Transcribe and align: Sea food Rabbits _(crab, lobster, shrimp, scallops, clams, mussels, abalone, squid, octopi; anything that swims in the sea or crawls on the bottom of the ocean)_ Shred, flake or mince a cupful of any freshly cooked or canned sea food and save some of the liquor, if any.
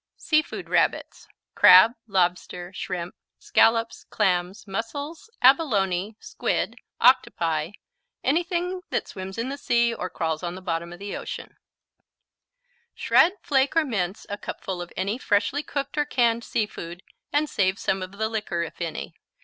Sea 0.17 0.41
food 0.41 0.67
Rabbits 0.67 1.27
_(crab, 1.55 1.93
lobster, 2.07 2.73
shrimp, 2.73 3.13
scallops, 3.37 4.05
clams, 4.09 4.65
mussels, 4.65 5.29
abalone, 5.43 6.15
squid, 6.19 6.75
octopi; 6.99 7.73
anything 8.23 8.81
that 8.89 9.07
swims 9.07 9.37
in 9.37 9.49
the 9.49 9.59
sea 9.59 9.93
or 9.93 10.09
crawls 10.09 10.41
on 10.41 10.55
the 10.55 10.59
bottom 10.59 10.91
of 10.91 10.97
the 10.97 11.11
ocean)_ 11.15 11.53
Shred, 12.95 13.33
flake 13.43 13.75
or 13.75 13.85
mince 13.85 14.25
a 14.27 14.39
cupful 14.39 14.81
of 14.81 14.91
any 14.97 15.19
freshly 15.19 15.61
cooked 15.61 15.95
or 15.99 16.05
canned 16.05 16.43
sea 16.43 16.65
food 16.65 17.03
and 17.31 17.47
save 17.47 17.77
some 17.77 18.01
of 18.01 18.13
the 18.13 18.27
liquor, 18.27 18.63
if 18.63 18.81
any. 18.81 19.13